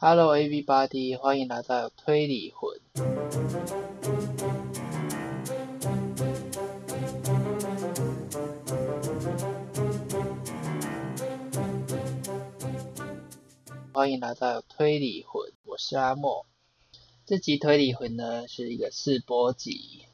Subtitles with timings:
[0.00, 2.78] Hello everybody，欢迎来到推理魂。
[13.92, 16.46] 欢迎来到推理魂，我是阿莫。
[17.26, 20.04] 这集推理魂呢是一个试播集。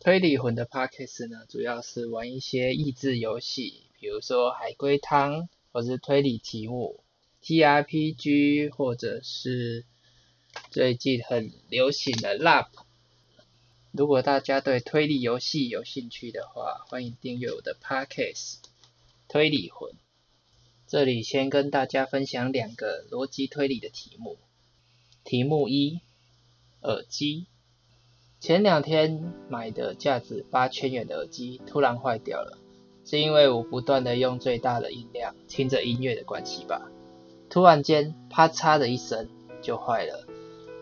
[0.00, 7.03] 推理魂的 podcast 呢，主要是玩一些益智游戏，比如说海龟汤，或是推理题目
[7.44, 9.84] ，TRPG，或者是
[10.70, 12.68] 最近很流行的 LAP。
[13.92, 18.56] 如果大家对推理游戏有兴趣的话，欢迎订阅我的 podcast
[19.28, 19.92] 推理魂。
[20.86, 24.38] 这里先跟大家分享两个逻辑推理的题目。
[25.22, 26.00] 题目一：
[26.82, 27.46] 耳机。
[28.40, 32.58] 前两天买的价值八千元的耳机突然坏掉了，
[33.04, 36.90] 是因为我不断的用最大的音量听着音乐的关系吧？
[37.54, 39.28] 突然间，啪嚓的一声
[39.62, 40.26] 就坏了，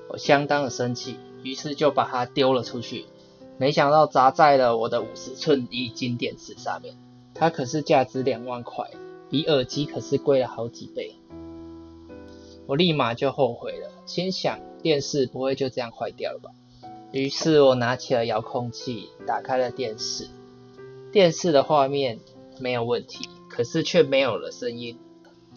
[0.09, 3.05] 我相当的生气，于是就把它丢了出去。
[3.59, 6.97] 没想到砸在了我的五十寸液晶电视上面，
[7.35, 8.91] 它可是价值两万块，
[9.29, 11.15] 比耳机可是贵了好几倍。
[12.67, 16.53] 我立马就后悔了，心想电视不会就这样坏掉了吧？
[17.13, 20.27] 于是我拿起了遥控器，打开了电视。
[21.13, 22.21] 电视的画面
[22.59, 24.99] 没有问题，可是却没有了声音。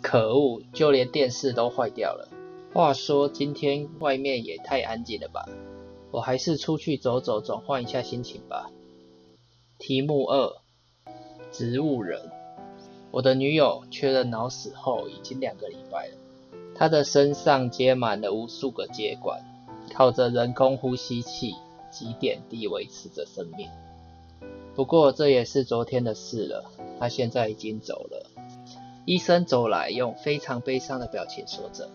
[0.08, 2.30] 可恶，就连电视都坏掉了。
[2.76, 5.50] 话说今天外面也太安静了吧？
[6.12, 8.70] 我还是出去走走，转换一下心情吧。
[9.80, 10.58] 题目二：
[11.52, 12.22] 植物人。
[13.10, 16.14] 我的女友确认脑死后已经两个礼拜了，
[16.76, 19.42] 她的身上接满了无数个接管。
[19.92, 21.56] 靠着人工呼吸器
[21.90, 23.68] 及点滴维持着生命。
[24.76, 26.64] 不过这也是昨天的事了，
[27.00, 28.30] 她现在已经走了。
[29.06, 31.92] 医生走来，用非常悲伤的表情说着：“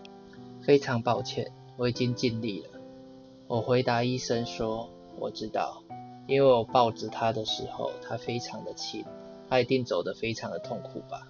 [0.63, 2.69] 非常抱歉，我已经尽力了。”
[3.47, 5.83] 我回答医生说：“我知道，
[6.25, 9.03] 因为我抱着他的时候，他非常的轻，
[9.49, 11.27] 他一定走得非常的痛苦吧。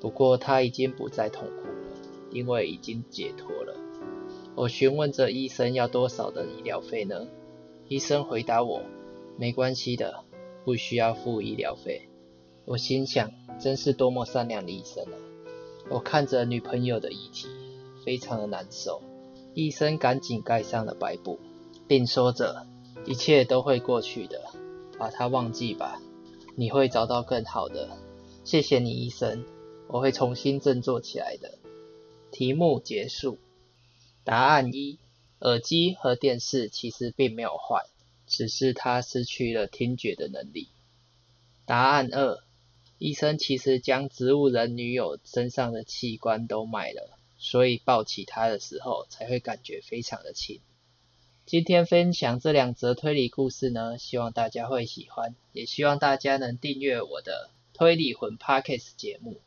[0.00, 1.74] 不过他已经不再痛苦了，
[2.32, 3.76] 因为已经解脱了。”
[4.56, 7.26] 我询问着医生要多少的医疗费呢？
[7.88, 8.80] 医生回答我
[9.36, 10.24] ：“没关系的，
[10.64, 12.08] 不需要付医疗费。”
[12.64, 15.16] 我心想，真是多么善良的医生啊！
[15.88, 17.48] 我看着女朋友的遗体，
[18.04, 19.02] 非常的难受。
[19.54, 21.38] 医生赶紧盖上了白布，
[21.88, 22.66] 并说着
[23.06, 24.50] ：“一切都会过去的，
[24.98, 26.00] 把它忘记吧，
[26.54, 27.96] 你会找到更好的。”
[28.44, 29.44] 谢谢你，医生，
[29.88, 31.58] 我会重新振作起来的。
[32.30, 33.38] 题目结束。
[34.24, 34.98] 答案一：
[35.40, 37.86] 耳机和电视其实并没有坏，
[38.26, 40.68] 只是他失去了听觉的能力。
[41.64, 42.38] 答案二：
[42.98, 50.60] 医生其实将植物人女友身上的器官都卖了，所以抱起她的时候才会感觉非常的轻。
[51.44, 59.40] 今天分享这两则推理故事呢，希望大家会喜欢，也希望大家能订阅我的推理魂 Podcast 节目。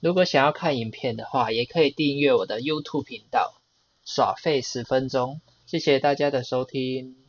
[0.00, 3.60] 如果想要看影片的话，也可以订阅我的 YouTube 频道。
[4.06, 7.23] 耍废十分钟，谢谢大家的收听。